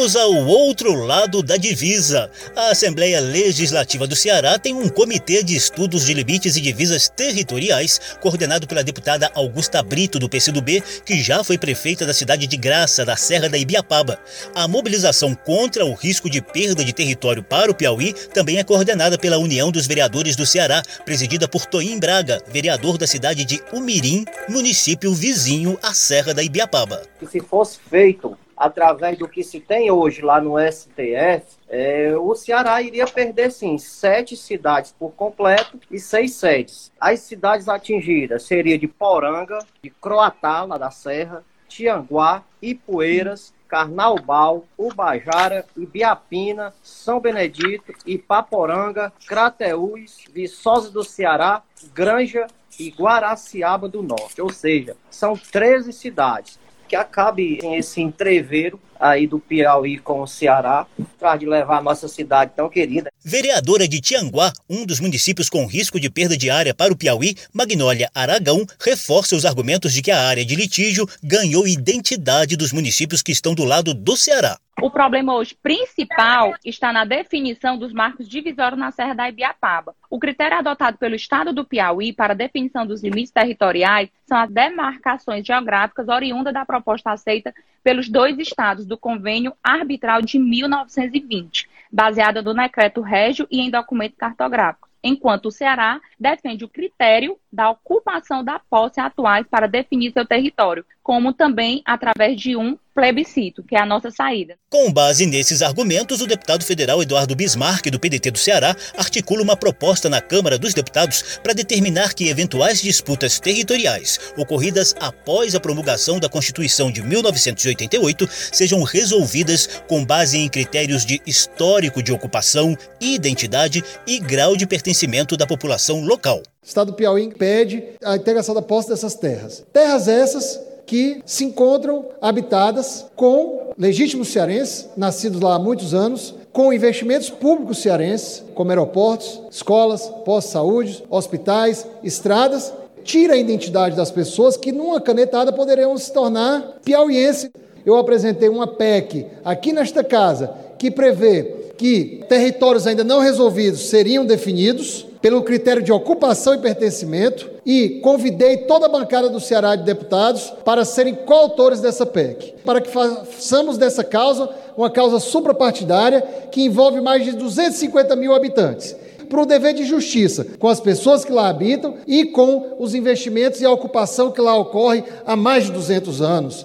Vamos 0.06 0.14
ao 0.14 0.46
outro 0.46 0.94
lado 0.94 1.42
da 1.42 1.56
divisa. 1.56 2.30
A 2.54 2.68
Assembleia 2.70 3.18
Legislativa 3.18 4.06
do 4.06 4.14
Ceará 4.14 4.56
tem 4.56 4.72
um 4.72 4.88
comitê 4.88 5.42
de 5.42 5.56
estudos 5.56 6.06
de 6.06 6.14
limites 6.14 6.54
e 6.54 6.60
divisas 6.60 7.08
territoriais, 7.08 8.00
coordenado 8.20 8.68
pela 8.68 8.84
deputada 8.84 9.28
Augusta 9.34 9.82
Brito, 9.82 10.20
do 10.20 10.28
PCdoB, 10.28 10.80
que 11.04 11.20
já 11.20 11.42
foi 11.42 11.58
prefeita 11.58 12.06
da 12.06 12.14
cidade 12.14 12.46
de 12.46 12.56
Graça, 12.56 13.04
da 13.04 13.16
Serra 13.16 13.48
da 13.48 13.58
Ibiapaba. 13.58 14.16
A 14.54 14.68
mobilização 14.68 15.34
contra 15.34 15.84
o 15.84 15.92
risco 15.92 16.30
de 16.30 16.40
perda 16.40 16.84
de 16.84 16.92
território 16.92 17.42
para 17.42 17.72
o 17.72 17.74
Piauí 17.74 18.12
também 18.32 18.58
é 18.58 18.62
coordenada 18.62 19.18
pela 19.18 19.38
União 19.38 19.72
dos 19.72 19.88
Vereadores 19.88 20.36
do 20.36 20.46
Ceará, 20.46 20.84
presidida 21.04 21.48
por 21.48 21.66
Toim 21.66 21.98
Braga, 21.98 22.40
vereador 22.46 22.96
da 22.96 23.08
cidade 23.08 23.44
de 23.44 23.60
Umirim, 23.72 24.24
município 24.48 25.12
vizinho 25.12 25.76
à 25.82 25.92
Serra 25.92 26.32
da 26.32 26.44
Ibiapaba. 26.44 27.02
Se 27.28 27.40
fosse 27.40 27.80
feito 27.90 28.38
através 28.56 29.18
do 29.18 29.28
que 29.28 29.42
se 29.44 29.60
tem 29.60 29.90
hoje 29.90 30.22
lá 30.22 30.40
no 30.40 30.54
STF, 30.58 31.56
é, 31.68 32.14
o 32.16 32.34
Ceará 32.34 32.80
iria 32.80 33.06
perder, 33.06 33.50
sim, 33.50 33.76
sete 33.76 34.36
cidades 34.36 34.94
por 34.98 35.12
completo 35.12 35.78
e 35.90 35.98
seis 35.98 36.34
sedes. 36.34 36.92
As 37.00 37.20
cidades 37.20 37.68
atingidas 37.68 38.44
seria 38.44 38.78
de 38.78 38.88
Poranga, 38.88 39.58
de 39.82 39.90
Croatá, 39.90 40.64
lá 40.64 40.78
da 40.78 40.90
Serra, 40.90 41.44
Tianguá, 41.68 42.42
Ipueiras, 42.62 43.52
Carnaubal, 43.68 44.64
Ubajara, 44.78 45.66
Ibiapina, 45.76 46.72
São 46.82 47.20
Benedito, 47.20 47.92
Ipaporanga, 48.06 49.12
Crateús, 49.26 50.24
Viçosa 50.32 50.90
do 50.90 51.02
Ceará, 51.02 51.62
Granja 51.92 52.46
e 52.78 52.90
Guaraciaba 52.90 53.88
do 53.88 54.02
Norte. 54.02 54.40
Ou 54.40 54.50
seja, 54.50 54.96
são 55.10 55.36
13 55.36 55.92
cidades 55.92 56.58
que 56.88 56.96
acabe 56.96 57.58
esse 57.74 58.00
entreveiro 58.00 58.80
aí 59.00 59.26
do 59.26 59.38
Piauí 59.38 59.98
com 59.98 60.22
o 60.22 60.26
Ceará, 60.26 60.86
para 61.18 61.36
de 61.36 61.46
levar 61.46 61.78
a 61.78 61.82
nossa 61.82 62.08
cidade 62.08 62.52
tão 62.54 62.68
querida. 62.68 63.10
Vereadora 63.24 63.88
de 63.88 64.00
Tianguá, 64.00 64.52
um 64.68 64.84
dos 64.84 65.00
municípios 65.00 65.48
com 65.48 65.66
risco 65.66 65.98
de 65.98 66.10
perda 66.10 66.36
de 66.36 66.50
área 66.50 66.74
para 66.74 66.92
o 66.92 66.96
Piauí, 66.96 67.34
Magnólia 67.52 68.10
Aragão, 68.14 68.64
reforça 68.80 69.34
os 69.34 69.44
argumentos 69.44 69.92
de 69.92 70.02
que 70.02 70.10
a 70.10 70.26
área 70.26 70.44
de 70.44 70.54
litígio 70.54 71.06
ganhou 71.22 71.66
identidade 71.66 72.56
dos 72.56 72.72
municípios 72.72 73.22
que 73.22 73.32
estão 73.32 73.54
do 73.54 73.64
lado 73.64 73.92
do 73.94 74.16
Ceará. 74.16 74.58
O 74.82 74.90
problema 74.90 75.34
hoje 75.34 75.56
principal 75.62 76.54
está 76.62 76.92
na 76.92 77.06
definição 77.06 77.78
dos 77.78 77.94
marcos 77.94 78.28
divisórios 78.28 78.78
na 78.78 78.90
Serra 78.90 79.14
da 79.14 79.28
Ibiapaba. 79.28 79.94
O 80.10 80.18
critério 80.18 80.58
adotado 80.58 80.98
pelo 80.98 81.14
Estado 81.14 81.50
do 81.50 81.64
Piauí 81.64 82.12
para 82.12 82.34
a 82.34 82.36
definição 82.36 82.86
dos 82.86 83.02
limites 83.02 83.32
territoriais 83.32 84.10
são 84.26 84.36
as 84.36 84.50
demarcações 84.50 85.46
geográficas 85.46 86.08
oriundas 86.08 86.52
da 86.52 86.66
proposta 86.66 87.10
aceita 87.10 87.54
pelos 87.82 88.10
dois 88.10 88.38
estados 88.38 88.84
do 88.86 88.96
Convênio 88.96 89.52
Arbitral 89.62 90.22
de 90.22 90.38
1920, 90.38 91.68
baseada 91.92 92.40
no 92.40 92.54
decreto 92.54 93.00
régio 93.00 93.46
e 93.50 93.60
em 93.60 93.70
documento 93.70 94.16
cartográfico, 94.16 94.88
enquanto 95.02 95.46
o 95.46 95.50
Ceará 95.50 96.00
defende 96.18 96.64
o 96.64 96.68
critério 96.68 97.38
da 97.52 97.70
ocupação 97.70 98.42
da 98.42 98.58
posse 98.58 99.00
atuais 99.00 99.46
para 99.48 99.66
definir 99.66 100.12
seu 100.12 100.24
território, 100.24 100.84
como 101.02 101.32
também 101.32 101.82
através 101.84 102.40
de 102.40 102.56
um 102.56 102.78
plebiscito, 102.96 103.62
que 103.62 103.76
é 103.76 103.80
a 103.80 103.84
nossa 103.84 104.10
saída. 104.10 104.56
Com 104.70 104.90
base 104.90 105.26
nesses 105.26 105.60
argumentos, 105.60 106.22
o 106.22 106.26
deputado 106.26 106.64
federal 106.64 107.02
Eduardo 107.02 107.36
Bismarck, 107.36 107.90
do 107.90 108.00
PDT 108.00 108.30
do 108.30 108.38
Ceará, 108.38 108.74
articula 108.96 109.42
uma 109.42 109.54
proposta 109.54 110.08
na 110.08 110.22
Câmara 110.22 110.58
dos 110.58 110.72
Deputados 110.72 111.38
para 111.42 111.52
determinar 111.52 112.14
que 112.14 112.30
eventuais 112.30 112.80
disputas 112.80 113.38
territoriais 113.38 114.18
ocorridas 114.38 114.94
após 114.98 115.54
a 115.54 115.60
promulgação 115.60 116.18
da 116.18 116.30
Constituição 116.30 116.90
de 116.90 117.02
1988 117.02 118.26
sejam 118.50 118.82
resolvidas 118.82 119.82
com 119.86 120.02
base 120.02 120.38
em 120.38 120.48
critérios 120.48 121.04
de 121.04 121.20
histórico 121.26 122.02
de 122.02 122.12
ocupação, 122.12 122.74
identidade 122.98 123.84
e 124.06 124.18
grau 124.18 124.56
de 124.56 124.66
pertencimento 124.66 125.36
da 125.36 125.46
população 125.46 126.00
local. 126.00 126.38
O 126.38 126.66
Estado 126.66 126.92
do 126.92 126.96
Piauí 126.96 127.32
pede 127.34 127.84
a 128.02 128.16
integração 128.16 128.54
da 128.54 128.62
posse 128.62 128.88
dessas 128.88 129.14
terras. 129.14 129.64
Terras 129.72 130.08
essas 130.08 130.65
que 130.86 131.20
se 131.26 131.44
encontram 131.44 132.06
habitadas 132.20 133.06
com 133.16 133.72
legítimos 133.76 134.28
cearenses, 134.28 134.88
nascidos 134.96 135.40
lá 135.40 135.56
há 135.56 135.58
muitos 135.58 135.92
anos, 135.92 136.34
com 136.52 136.72
investimentos 136.72 137.28
públicos 137.28 137.82
cearenses, 137.82 138.42
como 138.54 138.70
aeroportos, 138.70 139.42
escolas, 139.50 140.06
postos 140.24 140.46
de 140.46 140.52
saúde, 140.52 141.04
hospitais, 141.10 141.86
estradas, 142.02 142.72
tira 143.04 143.34
a 143.34 143.36
identidade 143.36 143.96
das 143.96 144.10
pessoas 144.10 144.56
que 144.56 144.72
numa 144.72 145.00
canetada 145.00 145.52
poderiam 145.52 145.96
se 145.98 146.12
tornar 146.12 146.78
piauiense. 146.84 147.50
Eu 147.84 147.96
apresentei 147.96 148.48
uma 148.48 148.66
PEC 148.66 149.26
aqui 149.44 149.72
nesta 149.72 150.02
casa 150.02 150.54
que 150.78 150.90
prevê 150.90 151.54
que 151.76 152.24
territórios 152.28 152.86
ainda 152.86 153.04
não 153.04 153.20
resolvidos 153.20 153.88
seriam 153.88 154.24
definidos 154.24 155.06
pelo 155.26 155.42
critério 155.42 155.82
de 155.82 155.90
ocupação 155.90 156.54
e 156.54 156.58
pertencimento 156.58 157.50
e 157.66 157.98
convidei 158.00 158.58
toda 158.58 158.86
a 158.86 158.88
bancada 158.88 159.28
do 159.28 159.40
Ceará 159.40 159.74
de 159.74 159.82
deputados 159.82 160.52
para 160.64 160.84
serem 160.84 161.16
coautores 161.16 161.80
dessa 161.80 162.06
PEC, 162.06 162.54
para 162.64 162.80
que 162.80 162.88
façamos 162.88 163.76
dessa 163.76 164.04
causa 164.04 164.48
uma 164.76 164.88
causa 164.88 165.18
suprapartidária 165.18 166.20
que 166.52 166.62
envolve 166.62 167.00
mais 167.00 167.24
de 167.24 167.32
250 167.32 168.14
mil 168.14 168.36
habitantes 168.36 168.94
para 169.28 169.42
o 169.42 169.46
dever 169.46 169.74
de 169.74 169.82
justiça 169.82 170.46
com 170.60 170.68
as 170.68 170.78
pessoas 170.78 171.24
que 171.24 171.32
lá 171.32 171.48
habitam 171.48 171.94
e 172.06 172.26
com 172.26 172.76
os 172.78 172.94
investimentos 172.94 173.60
e 173.60 173.64
a 173.64 173.70
ocupação 173.72 174.30
que 174.30 174.40
lá 174.40 174.54
ocorre 174.54 175.02
há 175.26 175.34
mais 175.34 175.64
de 175.64 175.72
200 175.72 176.22
anos. 176.22 176.64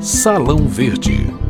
Salão 0.00 0.66
Verde 0.66 1.41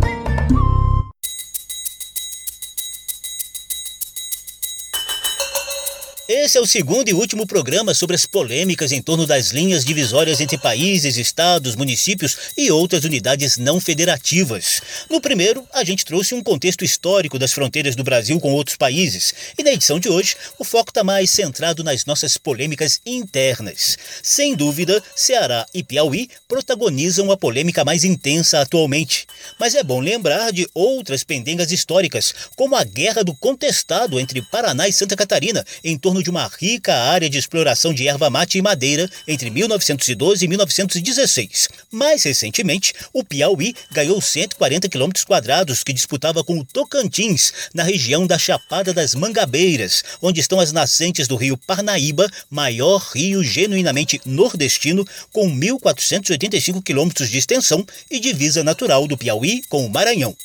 Esse 6.29 6.57
é 6.57 6.61
o 6.61 6.67
segundo 6.67 7.09
e 7.09 7.13
último 7.13 7.49
programa 7.49 7.93
sobre 7.95 8.15
as 8.15 8.25
polêmicas 8.25 8.93
em 8.93 9.03
torno 9.03 9.27
das 9.27 9.51
linhas 9.51 9.85
divisórias 9.85 10.41
entre 10.41 10.57
países, 10.57 11.17
estados, 11.17 11.75
municípios 11.75 12.37
e 12.57 12.71
outras 12.71 13.03
unidades 13.03 13.57
não 13.57 13.81
federativas. 13.81 14.81
No 15.11 15.21
primeiro, 15.21 15.67
a 15.73 15.83
gente 15.83 16.05
trouxe 16.05 16.33
um 16.33 16.41
contexto 16.41 16.85
histórico 16.85 17.41
das 17.41 17.53
fronteiras 17.53 17.97
do 17.97 18.05
Brasil 18.05 18.39
com 18.39 18.53
outros 18.53 18.77
países. 18.77 19.35
E 19.59 19.65
na 19.65 19.73
edição 19.73 19.99
de 19.99 20.09
hoje, 20.09 20.37
o 20.61 20.65
foco 20.65 20.91
está 20.91 21.03
mais 21.03 21.29
centrado 21.29 21.83
nas 21.83 22.05
nossas 22.05 22.39
polêmicas 22.39 23.01
internas. 23.05 23.99
Sem 24.23 24.55
dúvida, 24.55 25.03
Ceará 25.17 25.67
e 25.75 25.83
Piauí 25.83 26.31
protagonizam 26.47 27.33
a 27.33 27.37
polêmica 27.37 27.85
mais 27.85 28.05
intensa 28.05 28.61
atualmente. 28.61 29.27
Mas 29.59 29.75
é 29.75 29.83
bom 29.83 29.99
lembrar 29.99 30.53
de 30.53 30.69
outras 30.73 31.25
pendengas 31.25 31.73
históricas, 31.73 32.33
como 32.55 32.77
a 32.77 32.85
Guerra 32.85 33.25
do 33.25 33.35
Contestado 33.35 34.21
entre 34.21 34.41
Paraná 34.41 34.87
e 34.87 34.93
Santa 34.93 35.17
Catarina, 35.17 35.65
em 35.83 35.99
torno 35.99 36.12
de 36.21 36.31
uma 36.31 36.51
rica 36.59 36.93
área 36.93 37.31
de 37.31 37.39
exploração 37.39 37.95
de 37.95 38.09
erva 38.09 38.29
mate 38.29 38.59
e 38.59 38.63
madeira 38.63 39.09
entre 39.29 39.51
1912 39.51 40.45
e 40.45 40.49
1916. 40.49 41.69
Mais 41.93 42.25
recentemente, 42.25 42.93
o 43.13 43.23
Piauí 43.23 43.73
ganhou 43.93 44.21
140 44.21 44.89
quilômetros 44.89 45.25
quadrados 45.25 45.85
que 45.85 45.93
disputava 45.93 46.43
com 46.43 46.59
o 46.59 46.65
Tocantins, 46.65 47.53
na 47.73 47.85
região 47.85 48.27
da 48.27 48.37
Chapada 48.37 48.93
das 48.93 49.15
Mangabeiras, 49.15 50.03
onde 50.21 50.41
estão 50.41 50.59
as 50.59 50.73
nascentes 50.73 51.29
do 51.29 51.37
rio 51.37 51.57
Parnaíba, 51.57 52.29
maior 52.51 52.99
rio 53.15 53.45
genuinamente 53.45 54.21
nordestino, 54.27 55.07
com 55.33 55.49
1.485 55.49 56.83
quilômetros 56.83 57.31
de 57.31 57.39
extensão 57.39 57.87
e 58.11 58.19
divisa 58.19 58.65
natural 58.65 59.07
do 59.07 59.17
Piauí 59.17 59.63
com 59.69 59.87
o 59.87 59.91
Maranhão. 59.91 60.37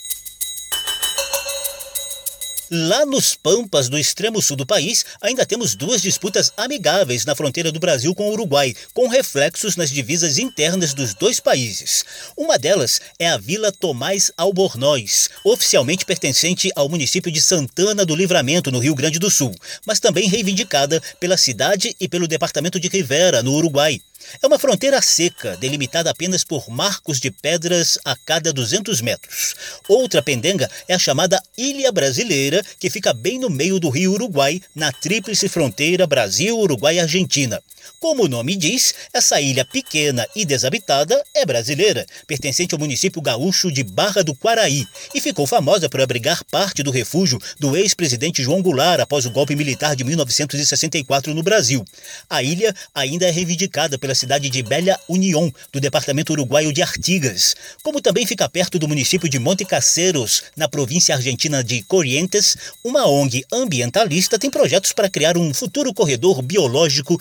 Lá 2.69 3.05
nos 3.05 3.33
Pampas, 3.33 3.87
do 3.87 3.97
extremo 3.97 4.41
sul 4.41 4.57
do 4.57 4.65
país, 4.65 5.05
ainda 5.21 5.45
temos 5.45 5.73
duas 5.73 6.01
disputas 6.01 6.51
amigáveis 6.57 7.23
na 7.23 7.33
fronteira 7.33 7.71
do 7.71 7.79
Brasil 7.79 8.13
com 8.13 8.27
o 8.27 8.33
Uruguai, 8.33 8.75
com 8.93 9.07
reflexos 9.07 9.77
nas 9.77 9.89
divisas 9.89 10.37
internas 10.37 10.93
dos 10.93 11.13
dois 11.13 11.39
países. 11.39 12.03
Uma 12.35 12.57
delas 12.57 12.99
é 13.17 13.29
a 13.29 13.37
Vila 13.37 13.71
Tomás 13.71 14.33
Albornoz, 14.35 15.29
oficialmente 15.45 16.05
pertencente 16.05 16.69
ao 16.75 16.89
município 16.89 17.31
de 17.31 17.39
Santana 17.39 18.05
do 18.05 18.15
Livramento, 18.15 18.69
no 18.69 18.79
Rio 18.79 18.95
Grande 18.95 19.17
do 19.17 19.31
Sul, 19.31 19.55
mas 19.85 20.01
também 20.01 20.27
reivindicada 20.27 21.01
pela 21.21 21.37
cidade 21.37 21.95
e 21.97 22.07
pelo 22.09 22.27
departamento 22.27 22.79
de 22.81 22.89
Rivera, 22.89 23.41
no 23.41 23.53
Uruguai. 23.53 24.01
É 24.41 24.47
uma 24.47 24.59
fronteira 24.59 25.01
seca, 25.01 25.57
delimitada 25.57 26.09
apenas 26.09 26.43
por 26.43 26.69
marcos 26.69 27.19
de 27.19 27.31
pedras 27.31 27.97
a 28.03 28.15
cada 28.15 28.51
200 28.53 29.01
metros. 29.01 29.55
Outra 29.87 30.21
pendenga 30.21 30.69
é 30.87 30.93
a 30.93 30.99
chamada 30.99 31.41
Ilha 31.57 31.91
Brasileira, 31.91 32.63
que 32.79 32.89
fica 32.89 33.13
bem 33.13 33.39
no 33.39 33.49
meio 33.49 33.79
do 33.79 33.89
rio 33.89 34.13
Uruguai, 34.13 34.61
na 34.75 34.91
tríplice 34.91 35.47
fronteira 35.49 36.05
Brasil, 36.05 36.57
Uruguai 36.57 36.95
e 36.95 36.99
Argentina. 36.99 37.61
Como 37.99 38.25
o 38.25 38.27
nome 38.27 38.55
diz, 38.55 38.93
essa 39.13 39.39
ilha 39.41 39.65
pequena 39.65 40.27
e 40.35 40.45
desabitada 40.45 41.23
é 41.33 41.45
brasileira, 41.45 42.05
pertencente 42.25 42.73
ao 42.73 42.79
município 42.79 43.21
gaúcho 43.21 43.71
de 43.71 43.83
Barra 43.83 44.23
do 44.23 44.35
Quaraí, 44.35 44.85
e 45.13 45.21
ficou 45.21 45.47
famosa 45.47 45.89
por 45.89 46.01
abrigar 46.01 46.43
parte 46.45 46.83
do 46.83 46.91
refúgio 46.91 47.39
do 47.59 47.75
ex-presidente 47.75 48.43
João 48.43 48.61
Goulart 48.61 48.99
após 48.99 49.25
o 49.25 49.31
golpe 49.31 49.55
militar 49.55 49.95
de 49.95 50.03
1964 50.03 51.33
no 51.33 51.43
Brasil. 51.43 51.83
A 52.29 52.43
ilha 52.43 52.73
ainda 52.93 53.27
é 53.27 53.31
reivindicada 53.31 53.97
pela 53.97 54.15
cidade 54.15 54.49
de 54.49 54.63
Bela 54.63 54.99
União, 55.07 55.53
do 55.71 55.79
departamento 55.79 56.33
uruguaio 56.33 56.73
de 56.73 56.81
Artigas, 56.81 57.55
como 57.83 58.01
também 58.01 58.25
fica 58.25 58.47
perto 58.49 58.79
do 58.79 58.87
município 58.87 59.29
de 59.29 59.39
Monte 59.39 59.65
Caseros, 59.65 60.43
na 60.55 60.67
província 60.67 61.15
argentina 61.15 61.63
de 61.63 61.83
Corrientes, 61.83 62.55
uma 62.83 63.07
ONG 63.07 63.45
ambientalista 63.51 64.39
tem 64.39 64.49
projetos 64.49 64.91
para 64.91 65.09
criar 65.09 65.37
um 65.37 65.53
futuro 65.53 65.93
corredor 65.93 66.41
biológico 66.41 67.19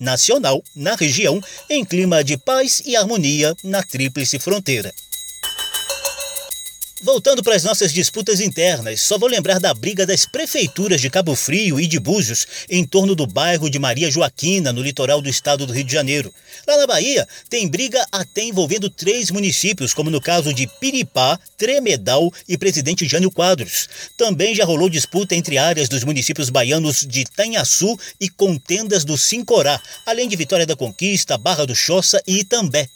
trinacional 0.00 0.64
na 0.74 0.96
região, 0.96 1.40
em 1.68 1.84
clima 1.84 2.24
de 2.24 2.38
paz 2.38 2.82
e 2.86 2.96
harmonia 2.96 3.54
na 3.62 3.82
Tríplice 3.82 4.38
Fronteira. 4.38 4.92
Voltando 7.02 7.42
para 7.42 7.56
as 7.56 7.64
nossas 7.64 7.94
disputas 7.94 8.40
internas, 8.40 9.00
só 9.00 9.16
vou 9.16 9.26
lembrar 9.26 9.58
da 9.58 9.72
briga 9.72 10.04
das 10.04 10.26
prefeituras 10.26 11.00
de 11.00 11.08
Cabo 11.08 11.34
Frio 11.34 11.80
e 11.80 11.86
de 11.86 11.98
Búzios 11.98 12.46
em 12.68 12.84
torno 12.84 13.14
do 13.14 13.26
bairro 13.26 13.70
de 13.70 13.78
Maria 13.78 14.10
Joaquina, 14.10 14.70
no 14.70 14.82
litoral 14.82 15.22
do 15.22 15.28
estado 15.28 15.64
do 15.64 15.72
Rio 15.72 15.84
de 15.84 15.92
Janeiro. 15.94 16.30
Lá 16.68 16.76
na 16.76 16.86
Bahia, 16.86 17.26
tem 17.48 17.66
briga 17.66 18.06
até 18.12 18.42
envolvendo 18.42 18.90
três 18.90 19.30
municípios, 19.30 19.94
como 19.94 20.10
no 20.10 20.20
caso 20.20 20.52
de 20.52 20.66
Piripá, 20.78 21.38
Tremedal 21.56 22.30
e 22.46 22.58
Presidente 22.58 23.08
Jânio 23.08 23.30
Quadros. 23.30 23.88
Também 24.14 24.54
já 24.54 24.66
rolou 24.66 24.90
disputa 24.90 25.34
entre 25.34 25.56
áreas 25.56 25.88
dos 25.88 26.04
municípios 26.04 26.50
baianos 26.50 27.06
de 27.08 27.24
Tanhaçu 27.24 27.98
e 28.20 28.28
Contendas 28.28 29.06
do 29.06 29.16
Sincorá, 29.16 29.80
além 30.04 30.28
de 30.28 30.36
Vitória 30.36 30.66
da 30.66 30.76
Conquista, 30.76 31.38
Barra 31.38 31.64
do 31.64 31.74
Choça 31.74 32.22
e 32.26 32.40
Itambé. 32.40 32.90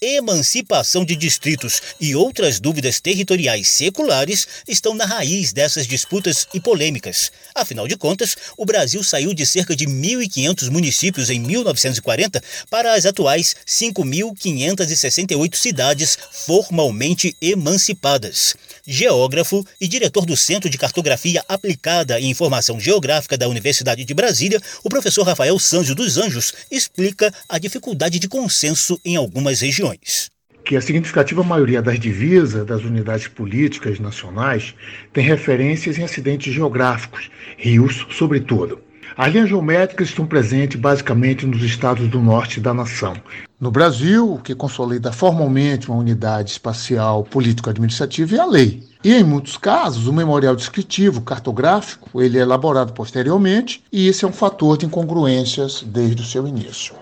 Emancipação 0.00 1.04
de 1.04 1.16
distritos 1.16 1.80
e 2.00 2.14
outras 2.14 2.60
dúvidas 2.60 3.00
territoriais 3.00 3.68
seculares 3.68 4.46
estão 4.68 4.94
na 4.94 5.04
raiz 5.04 5.52
dessas 5.52 5.86
disputas 5.86 6.46
e 6.52 6.60
polêmicas. 6.60 7.32
Afinal 7.54 7.88
de 7.88 7.96
contas, 7.96 8.36
o 8.56 8.64
Brasil 8.64 9.02
saiu 9.02 9.32
de 9.32 9.46
cerca 9.46 9.74
de 9.74 9.86
1.500 9.86 10.70
municípios 10.70 11.30
em 11.30 11.40
1940 11.40 12.42
para 12.68 12.94
as 12.94 13.06
atuais 13.06 13.56
5.568 13.66 15.54
cidades 15.56 16.18
formalmente 16.30 17.36
emancipadas. 17.40 18.54
Geógrafo 18.86 19.66
e 19.80 19.88
diretor 19.88 20.24
do 20.24 20.36
Centro 20.36 20.70
de 20.70 20.78
Cartografia 20.78 21.44
Aplicada 21.48 22.20
e 22.20 22.26
Informação 22.26 22.78
Geográfica 22.78 23.36
da 23.36 23.48
Universidade 23.48 24.04
de 24.04 24.14
Brasília, 24.14 24.60
o 24.84 24.88
professor 24.88 25.24
Rafael 25.24 25.58
Sanzio 25.58 25.94
dos 25.94 26.16
Anjos 26.16 26.54
explica 26.70 27.32
a 27.48 27.58
dificuldade 27.58 28.18
de 28.18 28.28
consenso 28.28 29.00
em 29.04 29.16
algumas 29.16 29.60
regiões 29.60 30.30
que 30.64 30.74
a 30.74 30.80
significativa 30.80 31.44
maioria 31.44 31.80
das 31.80 31.98
divisas 31.98 32.66
das 32.66 32.82
unidades 32.82 33.28
políticas 33.28 34.00
nacionais 34.00 34.74
tem 35.12 35.24
referências 35.24 35.96
em 35.96 36.02
acidentes 36.02 36.52
geográficos, 36.52 37.30
rios, 37.56 38.04
sobretudo. 38.10 38.85
As 39.18 39.32
linhas 39.32 39.48
geométricas 39.48 40.10
estão 40.10 40.26
presentes 40.26 40.78
basicamente 40.78 41.46
nos 41.46 41.62
estados 41.62 42.06
do 42.06 42.20
norte 42.20 42.60
da 42.60 42.74
nação. 42.74 43.14
No 43.58 43.70
Brasil, 43.70 44.34
o 44.34 44.38
que 44.38 44.54
consolida 44.54 45.10
formalmente 45.10 45.88
uma 45.88 45.98
unidade 45.98 46.50
espacial 46.50 47.24
político-administrativa 47.24 48.36
é 48.36 48.40
a 48.40 48.44
lei. 48.44 48.82
E 49.02 49.14
em 49.14 49.24
muitos 49.24 49.56
casos, 49.56 50.06
o 50.06 50.12
memorial 50.12 50.54
descritivo 50.54 51.22
cartográfico 51.22 52.20
ele 52.20 52.36
é 52.36 52.42
elaborado 52.42 52.92
posteriormente, 52.92 53.82
e 53.90 54.06
esse 54.06 54.26
é 54.26 54.28
um 54.28 54.32
fator 54.32 54.76
de 54.76 54.84
incongruências 54.84 55.82
desde 55.82 56.20
o 56.20 56.26
seu 56.26 56.46
início. 56.46 56.96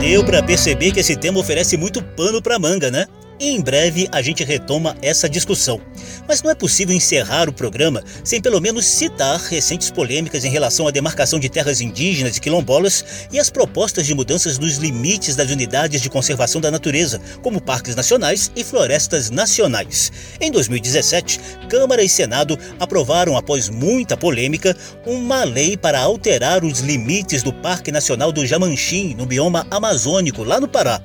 Deu 0.00 0.24
para 0.24 0.42
perceber 0.42 0.92
que 0.92 1.00
esse 1.00 1.16
tema 1.16 1.38
oferece 1.38 1.76
muito 1.76 2.02
pano 2.02 2.40
para 2.40 2.58
manga, 2.58 2.90
né? 2.90 3.04
E 3.38 3.50
em 3.50 3.60
breve 3.60 4.08
a 4.10 4.22
gente 4.22 4.42
retoma 4.42 4.96
essa 5.02 5.28
discussão. 5.28 5.80
Mas 6.26 6.42
não 6.42 6.50
é 6.50 6.54
possível 6.54 6.94
encerrar 6.94 7.48
o 7.48 7.52
programa 7.52 8.02
sem 8.24 8.40
pelo 8.40 8.60
menos 8.60 8.86
citar 8.86 9.38
recentes 9.38 9.90
polêmicas 9.90 10.44
em 10.44 10.50
relação 10.50 10.88
à 10.88 10.90
demarcação 10.90 11.38
de 11.38 11.48
terras 11.48 11.80
indígenas 11.80 12.36
e 12.36 12.40
quilombolas 12.40 13.04
e 13.30 13.38
as 13.38 13.50
propostas 13.50 14.06
de 14.06 14.14
mudanças 14.14 14.58
nos 14.58 14.76
limites 14.76 15.36
das 15.36 15.50
unidades 15.50 16.00
de 16.00 16.08
conservação 16.08 16.60
da 16.60 16.70
natureza, 16.70 17.20
como 17.42 17.60
parques 17.60 17.94
nacionais 17.94 18.50
e 18.56 18.64
florestas 18.64 19.30
nacionais. 19.30 20.10
Em 20.40 20.50
2017, 20.50 21.40
Câmara 21.68 22.02
e 22.02 22.08
Senado 22.08 22.58
aprovaram, 22.80 23.36
após 23.36 23.68
muita 23.68 24.16
polêmica, 24.16 24.76
uma 25.04 25.44
lei 25.44 25.76
para 25.76 26.00
alterar 26.00 26.64
os 26.64 26.80
limites 26.80 27.42
do 27.42 27.52
Parque 27.52 27.92
Nacional 27.92 28.32
do 28.32 28.46
Jamanchim, 28.46 29.14
no 29.14 29.26
bioma 29.26 29.66
amazônico, 29.70 30.42
lá 30.42 30.58
no 30.58 30.68
Pará 30.68 31.02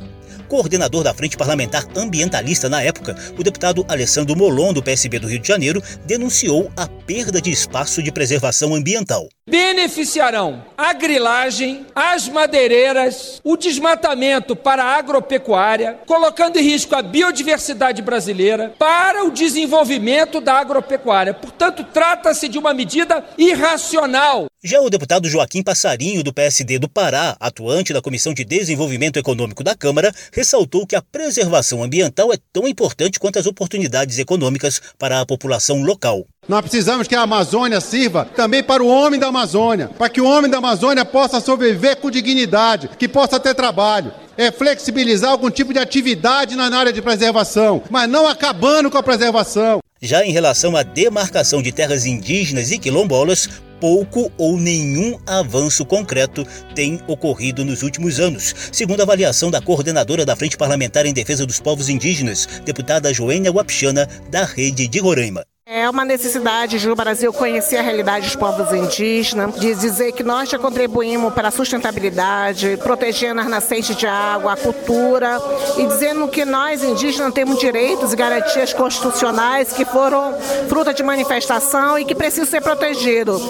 coordenador 0.52 1.02
da 1.02 1.14
Frente 1.14 1.38
Parlamentar 1.38 1.86
Ambientalista 1.96 2.68
na 2.68 2.84
época, 2.84 3.16
o 3.40 3.42
deputado 3.44 3.86
Alessandro 3.88 4.36
Molon, 4.36 4.74
do 4.74 4.84
PSB 4.84 5.18
do 5.18 5.30
Rio 5.30 5.40
de 5.40 5.48
Janeiro, 5.48 5.82
denunciou 6.06 6.70
a 6.76 6.90
perda 6.90 7.42
de 7.42 7.50
espaço 7.50 8.04
de 8.04 8.12
preservação 8.12 8.76
ambiental. 8.76 9.30
Beneficiarão 9.50 10.66
a 10.78 10.92
grilagem, 10.92 11.86
as 11.96 12.28
madeireiras, 12.28 13.40
o 13.46 13.56
desmatamento 13.56 14.54
para 14.54 14.84
a 14.84 14.98
agropecuária, 14.98 15.98
colocando 16.06 16.58
em 16.58 16.64
risco 16.64 16.96
a 16.96 17.02
biodiversidade 17.02 18.02
brasileira 18.02 18.74
para 18.78 19.24
o 19.24 19.32
desenvolvimento 19.32 20.42
da 20.42 20.56
agropecuária. 20.56 21.34
Portanto, 21.34 21.86
trata-se 21.94 22.50
de 22.50 22.60
uma 22.60 22.74
medida 22.74 23.24
irracional. 23.38 24.51
Já 24.64 24.80
o 24.80 24.92
deputado 24.92 25.28
Joaquim 25.28 25.64
Passarinho, 25.64 26.24
do 26.24 26.32
PSD 26.32 26.78
do 26.78 26.88
Pará, 26.88 27.36
atuante 27.40 27.94
da 27.94 28.00
Comissão 28.00 28.32
de 28.32 28.44
Desenvolvimento 28.44 29.18
Econômico 29.18 29.64
da 29.64 29.76
Câmara, 29.76 30.14
ressaltou 30.32 30.86
que 30.86 30.96
a 30.96 31.02
preservação 31.02 31.82
ambiental 31.82 32.32
é 32.32 32.38
tão 32.54 32.68
importante 32.68 33.20
quanto 33.20 33.40
as 33.40 33.48
oportunidades 33.48 34.20
econômicas 34.20 34.80
para 35.00 35.20
a 35.20 35.26
população 35.26 35.82
local. 35.82 36.28
Nós 36.48 36.62
precisamos 36.62 37.08
que 37.08 37.16
a 37.16 37.24
Amazônia 37.24 37.82
sirva 37.82 38.24
também 38.36 38.62
para 38.62 38.84
o 38.84 38.88
homem 38.88 39.20
da 39.20 39.30
Amazônia, 39.30 39.90
para 39.98 40.10
que 40.10 40.22
o 40.22 40.28
homem 40.28 40.52
da 40.52 40.60
Amazônia 40.60 41.04
possa 41.04 41.42
sobreviver 41.42 41.98
com 41.98 42.12
dignidade, 42.12 42.88
que 43.00 43.08
possa 43.08 43.40
ter 43.40 43.56
trabalho. 43.56 44.14
É 44.38 44.52
flexibilizar 44.52 45.32
algum 45.32 45.50
tipo 45.50 45.74
de 45.74 45.80
atividade 45.80 46.56
na 46.56 46.70
área 46.78 46.94
de 46.94 47.02
preservação, 47.02 47.82
mas 47.90 48.08
não 48.08 48.28
acabando 48.28 48.92
com 48.92 48.98
a 49.00 49.02
preservação. 49.02 49.80
Já 50.00 50.24
em 50.24 50.32
relação 50.32 50.76
à 50.76 50.84
demarcação 50.84 51.64
de 51.64 51.72
terras 51.72 52.06
indígenas 52.06 52.70
e 52.70 52.78
quilombolas, 52.78 53.50
pouco 53.82 54.32
ou 54.38 54.58
nenhum 54.58 55.20
avanço 55.26 55.84
concreto 55.84 56.48
tem 56.76 57.02
ocorrido 57.08 57.66
nos 57.66 57.82
últimos 57.82 58.20
anos, 58.20 58.56
segundo 58.72 59.02
a 59.02 59.04
avaliação 59.04 59.50
da 59.50 59.60
coordenadora 59.60 60.24
da 60.24 60.36
Frente 60.36 60.56
Parlamentar 60.56 61.06
em 61.08 61.14
Defesa 61.14 61.46
dos 61.46 61.60
Povos 61.60 61.90
Indígenas, 61.90 62.48
deputada 62.64 63.14
Joênia 63.14 63.52
Wapchana, 63.52 64.08
da 64.30 64.46
Rede 64.46 64.88
de 64.88 65.00
Roraima. 65.00 65.51
É 65.74 65.90
uma 65.90 66.04
necessidade 66.04 66.78
do 66.86 66.94
Brasil 66.98 67.32
conhecer 67.32 67.78
a 67.78 67.82
realidade 67.82 68.26
dos 68.26 68.36
povos 68.36 68.74
indígenas, 68.74 69.56
de 69.56 69.74
dizer 69.74 70.12
que 70.12 70.22
nós 70.22 70.50
já 70.50 70.60
contribuímos 70.60 71.34
para 71.34 71.48
a 71.48 71.52
sustentabilidade, 71.52 72.78
protegendo 72.84 73.40
as 73.40 73.48
nascentes 73.48 73.96
de 73.96 74.06
água, 74.06 74.52
a 74.52 74.58
cultura 74.58 75.40
e 75.78 75.86
dizendo 75.86 76.28
que 76.28 76.44
nós 76.44 76.84
indígenas 76.84 77.34
temos 77.34 77.58
direitos 77.58 78.12
e 78.12 78.18
garantias 78.18 78.74
constitucionais 78.74 79.72
que 79.72 79.86
foram 79.86 80.34
fruto 80.68 80.94
de 80.94 81.04
manifestação 81.04 81.98
e 81.98 82.04
que 82.04 82.16
precisam 82.16 82.48
ser 82.48 82.60
protegidos. 82.60 83.42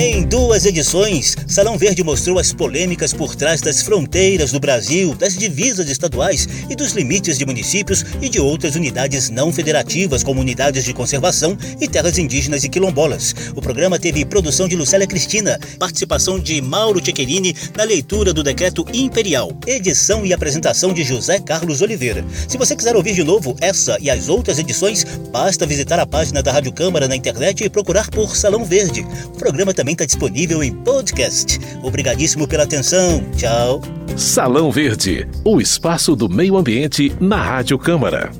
Em 0.00 0.22
duas 0.22 0.64
edições, 0.64 1.34
Salão 1.48 1.76
Verde 1.76 2.04
mostrou 2.04 2.38
as 2.38 2.52
polêmicas 2.52 3.12
por 3.12 3.34
trás 3.34 3.60
das 3.60 3.82
fronteiras 3.82 4.52
do 4.52 4.60
Brasil, 4.60 5.12
das 5.12 5.36
divisas 5.36 5.90
estaduais 5.90 6.46
e 6.70 6.76
dos 6.76 6.92
limites 6.92 7.36
de 7.36 7.44
municípios 7.44 8.04
e 8.22 8.28
de 8.28 8.38
outras 8.38 8.76
unidades 8.76 9.28
não 9.28 9.52
federativas, 9.52 10.22
como 10.22 10.40
unidades 10.40 10.84
de 10.84 10.94
conservação 10.94 11.58
e 11.80 11.88
terras 11.88 12.16
indígenas 12.16 12.62
e 12.62 12.68
quilombolas. 12.68 13.34
O 13.56 13.60
programa 13.60 13.98
teve 13.98 14.24
produção 14.24 14.68
de 14.68 14.76
Lucélia 14.76 15.04
Cristina, 15.04 15.58
participação 15.80 16.38
de 16.38 16.62
Mauro 16.62 17.00
Tchequerini 17.00 17.52
na 17.76 17.82
leitura 17.82 18.32
do 18.32 18.44
decreto 18.44 18.86
imperial, 18.94 19.50
edição 19.66 20.24
e 20.24 20.32
apresentação 20.32 20.92
de 20.94 21.02
José 21.02 21.40
Carlos 21.40 21.82
Oliveira. 21.82 22.24
Se 22.46 22.56
você 22.56 22.76
quiser 22.76 22.94
ouvir 22.94 23.14
de 23.14 23.24
novo 23.24 23.56
essa 23.60 23.98
e 24.00 24.08
as 24.08 24.28
outras 24.28 24.60
edições, 24.60 25.02
basta 25.32 25.66
visitar 25.66 25.98
a 25.98 26.06
página 26.06 26.40
da 26.40 26.52
Rádio 26.52 26.72
Câmara 26.72 27.08
na 27.08 27.16
internet 27.16 27.64
e 27.64 27.68
procurar 27.68 28.08
por 28.10 28.36
Salão 28.36 28.64
Verde. 28.64 29.04
O 29.26 29.38
programa 29.38 29.74
também 29.74 29.87
também 29.88 29.94
está 29.94 30.04
disponível 30.04 30.62
em 30.62 30.72
podcast. 30.72 31.58
Obrigadíssimo 31.82 32.46
pela 32.46 32.64
atenção. 32.64 33.24
Tchau. 33.36 33.80
Salão 34.16 34.70
Verde, 34.70 35.26
o 35.44 35.60
espaço 35.60 36.14
do 36.14 36.28
meio 36.28 36.58
ambiente 36.58 37.10
na 37.18 37.42
Rádio 37.42 37.78
Câmara. 37.78 38.30